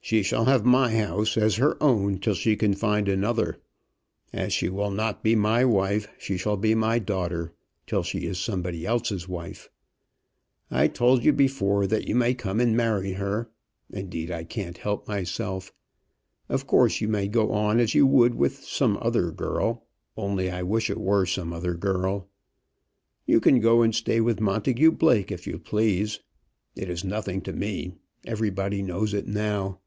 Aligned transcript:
"She 0.00 0.22
shall 0.22 0.46
have 0.46 0.64
my 0.64 0.90
house 0.96 1.36
as 1.36 1.56
her 1.56 1.76
own 1.82 2.18
till 2.18 2.32
she 2.32 2.56
can 2.56 2.72
find 2.72 3.08
another. 3.10 3.60
As 4.32 4.54
she 4.54 4.70
will 4.70 4.90
not 4.90 5.22
be 5.22 5.36
my 5.36 5.66
wife, 5.66 6.08
she 6.18 6.38
shall 6.38 6.56
be 6.56 6.74
my 6.74 6.98
daughter, 6.98 7.52
till 7.86 8.02
she 8.02 8.20
is 8.20 8.38
somebody 8.38 8.86
else's 8.86 9.28
wife." 9.28 9.68
"I 10.70 10.86
told 10.88 11.24
you 11.26 11.34
before 11.34 11.86
that 11.88 12.08
you 12.08 12.14
may 12.14 12.32
come 12.32 12.58
and 12.58 12.74
marry 12.74 13.12
her. 13.14 13.50
Indeed 13.92 14.30
I 14.30 14.44
can't 14.44 14.78
help 14.78 15.06
myself. 15.06 15.74
Of 16.48 16.66
course 16.66 17.02
you 17.02 17.08
may 17.08 17.28
go 17.28 17.52
on 17.52 17.78
as 17.78 17.94
you 17.94 18.06
would 18.06 18.34
with 18.34 18.64
some 18.64 18.96
other 19.02 19.30
girl; 19.30 19.84
only 20.16 20.50
I 20.50 20.62
wish 20.62 20.88
it 20.88 20.98
were 20.98 21.26
some 21.26 21.52
other 21.52 21.74
girl. 21.74 22.30
You 23.26 23.40
can 23.40 23.60
go 23.60 23.82
and 23.82 23.94
stay 23.94 24.22
with 24.22 24.40
Montagu 24.40 24.90
Blake, 24.90 25.30
if 25.30 25.46
you 25.46 25.58
please. 25.58 26.20
It 26.74 26.88
is 26.88 27.04
nothing 27.04 27.42
to 27.42 27.52
me. 27.52 27.92
Everybody 28.24 28.80
knows 28.82 29.12
it 29.12 29.26
now." 29.26 29.80